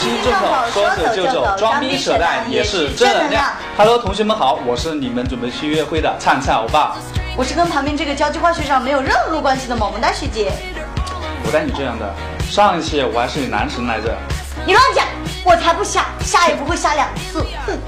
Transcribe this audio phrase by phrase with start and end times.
[0.00, 3.44] 说走就走，装逼扯淡也是正能量。
[3.76, 6.96] Hello，同学们好，我是你们准备去约会的灿灿欧巴。
[7.36, 10.52] 我是跟旁边这个交际花学长没有任何关系的萌萌哒学姐。
[11.44, 12.14] 我带你这样的，
[12.48, 14.16] 上一期我还是你男神来着。
[14.64, 15.04] 你乱讲，
[15.44, 17.44] 我才不瞎，瞎也不会瞎两次。
[17.66, 17.78] 哼。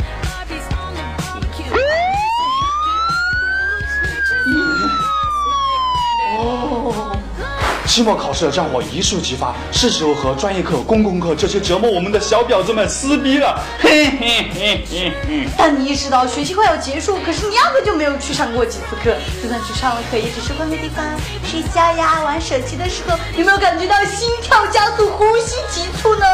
[7.93, 13.63] 期末考试的战火一触即发，是时候和专业课、公共课这些折磨我们的小婊子们撕逼了。
[13.79, 15.47] 嘿嘿嘿嘿嘿。
[15.59, 21.05] 当你意识到学期快要结束，可是你压根就没有去上过几次课，就算去上了课，也只是换个地方
[21.45, 26.25] 睡觉呀、玩手机的时候，有没有感觉到心跳加速、呼吸急促呢？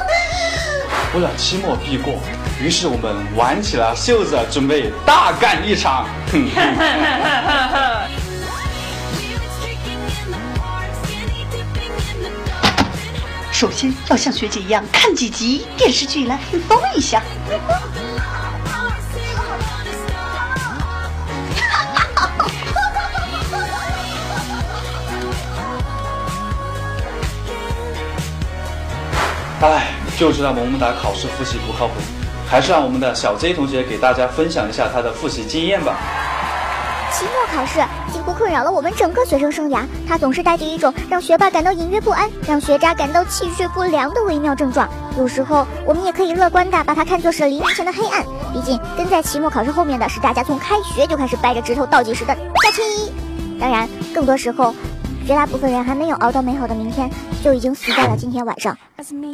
[1.12, 2.20] 为了期末必过，
[2.62, 6.06] 于是我们挽起了袖子，准备大干一场。
[13.58, 17.20] 首先要像学姐一样看几集电视剧来放松一下。
[29.60, 31.94] 哎，就知道萌萌哒考试复习不靠谱，
[32.48, 35.98] 还是让我们的小 Z 同学给大家分享一下他的复习经验吧。
[37.10, 37.80] 期末考试
[38.12, 44.88] 几乎困扰了我们整个学生生涯，它总是带着一种让学霸感到隐约不安、让学渣感到气血不良的微妙症状。
[45.16, 53.12] 有时候我们也可以乐观的把它看作是黎明前的黑暗，毕竟跟在期末考试后面的是大家从开学就开始掰着指头倒计时的假期。
[53.58, 54.74] 当然，更多时候。
[55.28, 57.10] 绝大部分人还没有熬到美好的明天，
[57.44, 58.74] 就已经死在了今天晚上。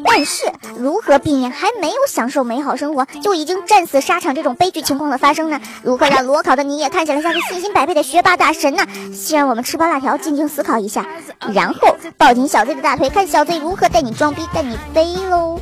[0.04, 5.60] 但是，如何避免还没有享受美好生活就已经战死沙场这种悲剧情况的发生呢？
[5.84, 8.84] 如何让裸考的你也看起来像是信心百倍的学霸大神呢？
[9.14, 11.06] 先让我们吃包辣条，静静思考一下，
[11.52, 15.60] 然后抱紧小 Z 的大腿，看小 Z 如何带你装逼，带你飞喽！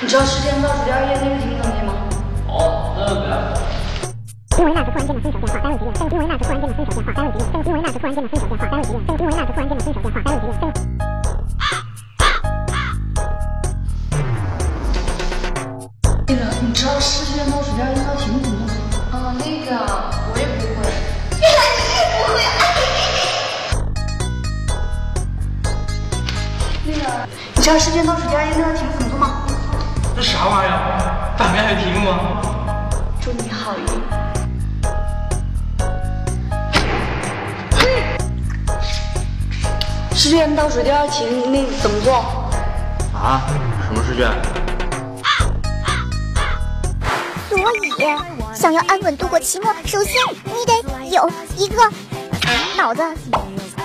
[0.00, 0.68] 你知道时间倒
[4.92, 10.46] 突然间的分手电话，单位急因为那是突然间的分手电话，单位急因为那是突然间的分手电话，单位急因为那是突然间的分手电话，单位急
[16.28, 18.68] 那个，你知道试卷倒数第二页道题目吗？
[19.12, 19.70] 哦，那个
[20.30, 20.84] 我也不会。
[21.40, 22.36] 原来你也不会。
[26.84, 27.04] 那个，
[27.54, 29.46] 你知道试卷倒数第二页那道题目吗？
[30.14, 31.34] 这啥玩意儿？
[31.38, 32.12] 反面还有题目吗？
[33.22, 34.21] 祝你好运。
[40.22, 42.14] 试卷倒数第二题那怎么做？
[43.12, 43.42] 啊？
[43.84, 44.30] 什么试卷？
[47.48, 51.82] 所以，想要安稳度过期末，首先你得有一个
[52.76, 53.02] 脑子。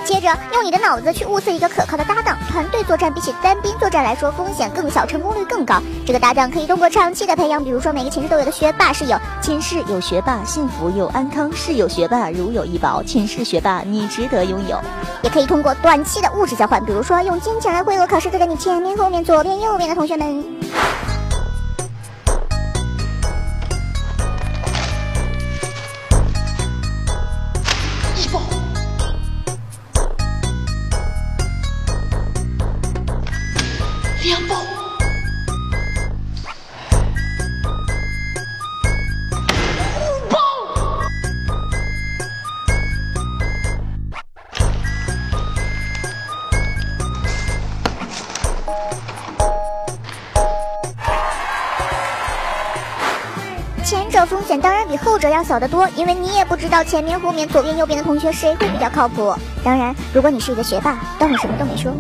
[0.04, 5.82] 接着用你的脑子去物色一个可靠的搭档，团队作战比起单兵作战来说风险更小，成功率更高。
[6.06, 14.80] 这个搭档可以通过长期的培养，比如说每个寝室都有的学霸室友，寝室有学霸幸福又安康，室友学霸如有一宝，寝室学霸你值得拥有。
[15.24, 20.42] 也可以通过短期的物质交换，比如说用金钱来贿赂考试坐在你前面、后面、左边、右边的同学们。
[28.18, 28.57] 两
[54.48, 59.36] 险当然比后者要小得多，因为你也不知道前面、后面、左边、右边的同学谁会比较靠谱。
[59.62, 61.92] 当然，如果你是一个学霸，当我什么都没说。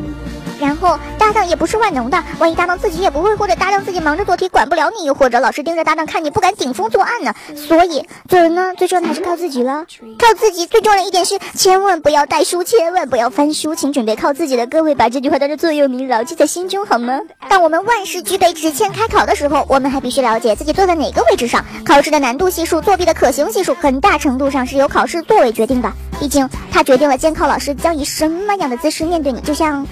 [0.59, 7.33] 然后搭档也不是万能的，万一搭档自己也不会，或者搭档自己忙着做题管不了你，又或者老师盯着搭档看你不敢顶风作案呢？
[7.55, 9.85] 所以做人呢，最重要的还是靠自己了。
[10.17, 17.19] 靠自己最重要的一点是，千万不要带书，千万不要翻书，请准备靠自己的各位把这句话当做座右铭牢记在心中好吗？
[17.49, 21.63] 当我们万事俱备，只欠开考的时候，我们还必须了解自己坐在哪个位置上。
[21.85, 25.91] 考试的难度系数、作弊的可行系数，很大程度上是由考试座位决定的。
[26.19, 29.85] 毕竟它决定了监考老师将以什么样的姿势面对你，就像。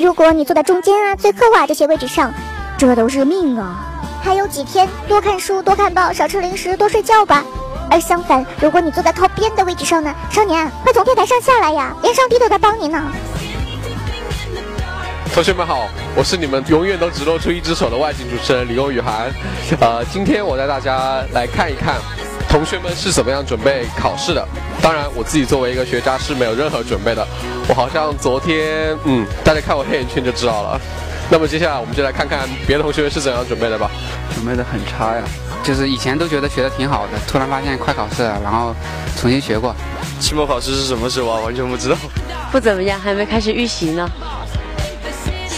[0.00, 2.32] 如果你坐在中间啊、最后啊这些位置上，
[2.78, 3.84] 这都是命啊！
[4.24, 7.44] 还有几天，多看书，多看报，少吃零食，多睡觉吧。
[7.90, 11.94] 而相反，如果你坐在靠边的位置上呢，少年，快从天台上下来呀！
[12.02, 13.12] 连上帝都在帮你呢。
[15.34, 15.86] 同学们好，
[16.16, 19.30] 我是你们永远都只露出一只手的外景主持人李欧雨涵。
[19.80, 21.96] 呃，今天我带大家来看一看，
[22.50, 24.46] 同学们是怎么样准备考试的。
[24.82, 27.24] 当然，我自己作为一个学渣是没有任何准备的。
[27.68, 30.80] 我好像昨天，嗯，大家看我黑眼圈就知道了。
[31.30, 33.88] 那么接下来我们就来看看别的同学是怎样准备的吧。
[34.34, 35.22] 准备的很差呀，
[35.62, 38.74] 就是以前都觉得学的挺好的，突然发现快考试了，然后
[39.16, 39.72] 重新学过。
[40.18, 41.40] 期末考试是什么时候啊？
[41.44, 41.96] 完全不知道。
[42.50, 44.10] 不怎么样，还没开始预习呢。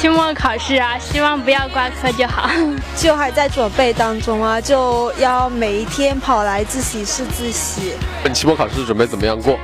[0.02, 2.50] 期末考试啊，希望不要挂科就好。
[2.98, 7.92] 就还在准备当中啊，就要每一天跑来自习室自习。
[8.24, 9.56] 你期末考试准备怎么样过？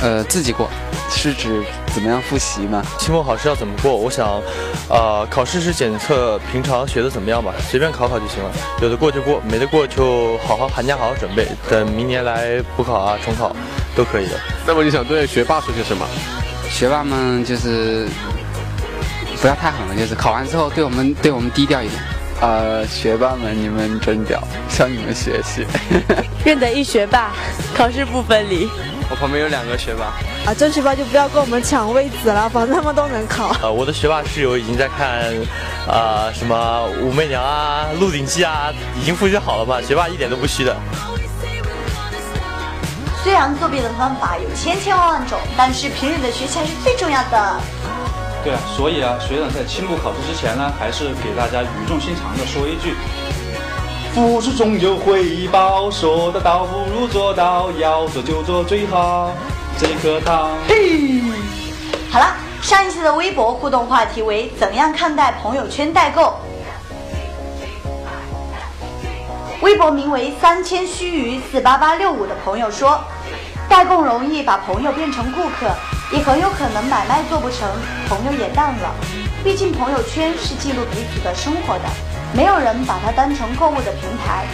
[0.00, 0.70] 呃，自己过。
[1.10, 1.62] 是指
[1.92, 2.82] 怎么样复习吗？
[2.98, 3.94] 期末考试要怎么过？
[3.94, 4.40] 我想，
[4.88, 8.50] 呃，考试是检测平常学的怎么样吧，随便考考就行了。
[8.80, 13.54] 有的过就过，没得过就好好寒假好好准备，等明年来补考啊、重考
[13.94, 14.40] 都可以的。
[14.66, 16.06] 那么你想对学霸说些什么？
[16.70, 18.08] 学霸们就是
[19.40, 22.02] 不要太狠了，就是考完之后对我们对我们低调一点。
[22.38, 25.66] 呃，学霸们你们真屌，向你们学习。
[26.44, 27.32] 认得一学霸，
[27.74, 28.68] 考试不分离。
[29.08, 30.12] 我旁边有两个学霸
[30.44, 33.56] 啊，真学霸就不要跟我们抢位子了，反正他们都能考。
[33.62, 35.32] 呃，我的学霸室友已经在看，
[35.88, 39.80] 啊，什么武媚娘啊、鹿鼎记啊，已经复习好了嘛。
[39.80, 40.76] 学霸一点都不虚的。
[43.24, 47.60] 虽然作弊的方法有千千万万种，但是平日的学习还是最重要的。
[48.46, 52.94] 对啊，所以啊，学长在期末考试之前呢，还是给大家语重心长的说一句。
[54.14, 59.32] 付出总有回报，说得到不如做到，要做就做最好
[59.76, 60.52] 这颗糖。
[60.68, 61.20] 嘿，
[62.08, 66.32] 好了，上一期的微博互动话题为怎样看待朋友圈代购？
[69.60, 73.00] 微博名为三千须臾四八八六五的朋友说，
[73.68, 75.74] 代购容易把朋友变成顾客，
[76.12, 77.68] 也很有可能买卖做不成，
[78.08, 78.94] 朋友也淡了。
[79.42, 81.84] 毕竟朋友圈是记录彼此的生活的。
[82.32, 84.46] 没有人把它当成购物的平台。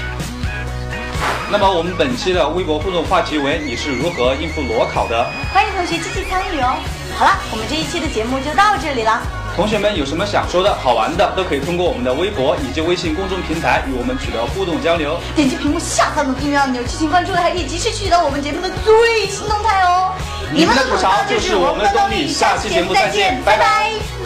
[1.51, 5.31] 那么我们本期的微博互动话题为：你是如何应付裸考的？
[5.53, 6.77] 欢迎同学积极参与哦。
[7.19, 9.21] 好了，我们这一期的节目就到这里了。
[9.55, 15.21] 同学们有什么想说的好玩的，都可以通过我们的微博以及微信公众平台与我们取得互动交流。
[15.37, 20.15] 点击屏幕下方的订阅按钮进行关注，还可以及时取得我们节目的最新动态哦。
[20.53, 24.22] 你们的吐槽就是我们的动力，下期节目再见，拜拜。